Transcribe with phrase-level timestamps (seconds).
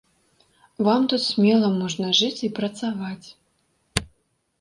[0.87, 3.27] Вам тут смела можна жыць і працаваць.